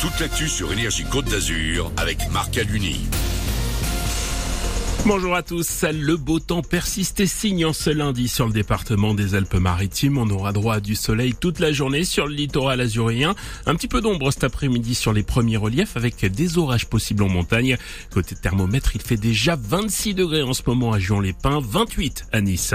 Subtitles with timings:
[0.00, 3.06] toute l'actu sur Énergie Côte d'Azur avec Marc Aluni.
[5.06, 5.84] Bonjour à tous.
[5.92, 10.18] Le beau temps persiste et signe en ce lundi sur le département des Alpes-Maritimes.
[10.18, 13.34] On aura droit à du soleil toute la journée sur le littoral azurien.
[13.66, 17.28] Un petit peu d'ombre cet après-midi sur les premiers reliefs avec des orages possibles en
[17.28, 17.76] montagne.
[18.10, 22.74] Côté thermomètre, il fait déjà 26 degrés en ce moment à Gion-les-Pins, 28 à Nice.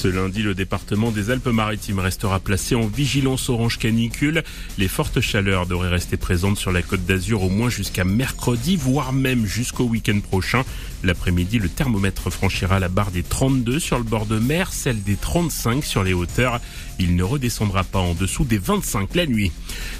[0.00, 4.44] Ce lundi, le département des Alpes-Maritimes restera placé en vigilance orange canicule.
[4.78, 9.12] Les fortes chaleurs devraient rester présentes sur la côte d'Azur au moins jusqu'à mercredi, voire
[9.12, 10.62] même jusqu'au week-end prochain.
[11.02, 15.16] L'après-midi, le thermomètre franchira la barre des 32 sur le bord de mer, celle des
[15.16, 16.60] 35 sur les hauteurs.
[17.00, 19.52] Il ne redescendra pas en dessous des 25 la nuit.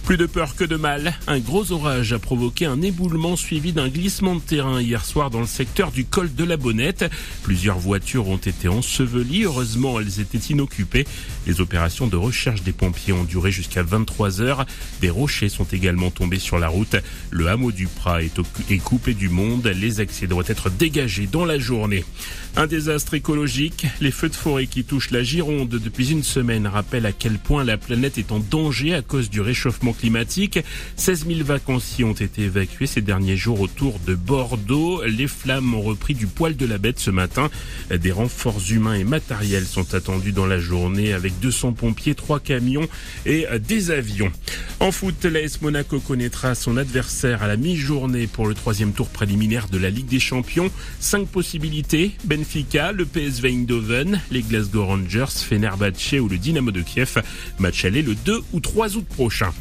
[0.04, 3.88] Plus de peur que de mal, un gros orage a provoqué un éboulement suivi d'un
[3.88, 7.04] glissement de terrain hier soir dans le secteur du col de la Bonnette.
[7.42, 9.44] Plusieurs voitures ont été ensevelies.
[9.44, 11.06] Heureusement, elles étaient inoccupées.
[11.46, 14.66] Les opérations de recherche des pompiers ont duré jusqu'à 23 heures.
[15.00, 16.96] Des rochers sont également tombés sur la route.
[17.30, 18.38] Le hameau du Prat est,
[18.70, 19.66] est coupé du monde.
[19.66, 22.04] Les accès doivent être dégagés dans la journée.
[22.56, 23.86] Un désastre écologique.
[24.00, 27.64] Les feux de forêt qui touchent la Gironde depuis une semaine rappelle à quel point
[27.64, 30.58] la planète est en danger à cause du réchauffement climatique.
[30.96, 35.02] 16 000 vacanciers ont été évacués ces derniers jours autour de Bordeaux.
[35.04, 37.50] Les flammes ont repris du poil de la bête ce matin.
[37.94, 42.88] Des renforts humains et matériels sont attendus dans la journée avec 200 pompiers, 3 camions
[43.26, 44.30] et des avions.
[44.80, 49.68] En foot, l'AS Monaco connaîtra son adversaire à la mi-journée pour le troisième tour préliminaire
[49.68, 50.70] de la Ligue des Champions.
[51.00, 52.12] Cinq possibilités.
[52.24, 57.22] Benfica, le PSV Eindhoven, les Glasgow Rangers, Fenerbahce ou le Dynamo de Kiev.
[57.58, 59.52] Match aller le 2 ou 3 août prochain.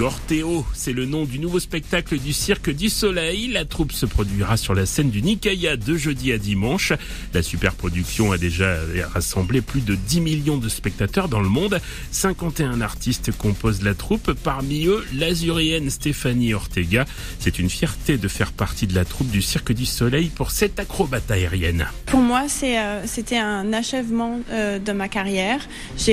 [0.00, 3.48] Corteo, c'est le nom du nouveau spectacle du Cirque du Soleil.
[3.48, 6.94] La troupe se produira sur la scène du Nikaya de jeudi à dimanche.
[7.34, 8.78] La superproduction a déjà
[9.12, 11.82] rassemblé plus de 10 millions de spectateurs dans le monde.
[12.12, 17.04] 51 artistes composent la troupe, parmi eux l'azurienne Stéphanie Ortega.
[17.38, 20.80] C'est une fierté de faire partie de la troupe du Cirque du Soleil pour cette
[20.80, 21.86] acrobate aérienne.
[22.06, 25.60] Pour moi, euh, c'était un achèvement euh, de ma carrière.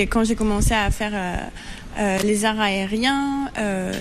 [0.10, 1.38] Quand j'ai commencé à faire euh,
[1.98, 3.50] les arts aériens,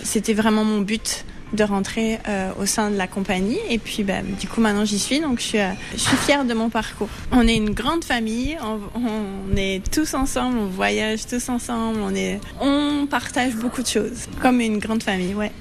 [0.03, 2.19] c'était vraiment mon but de rentrer
[2.61, 3.59] au sein de la compagnie.
[3.71, 5.59] Et puis, bah, du coup, maintenant j'y suis, donc je suis,
[5.93, 7.09] je suis fière de mon parcours.
[7.33, 12.15] On est une grande famille, on, on, est tous ensemble, on voyage tous ensemble, on,
[12.15, 15.53] est, on partage beaucoup de choses, comme une grande famille, ouais.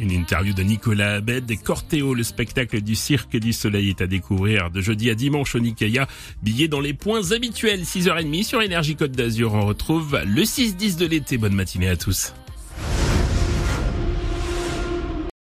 [0.00, 4.06] Une interview de Nicolas Abed des Cortéo, le spectacle du Cirque du Soleil est à
[4.06, 6.06] découvrir de jeudi à dimanche au Nikaya.
[6.42, 9.54] Billet dans les points habituels, 6h30 sur Énergie Côte d'Azur.
[9.54, 11.38] On retrouve le 6-10 de l'été.
[11.38, 12.32] Bonne matinée à tous.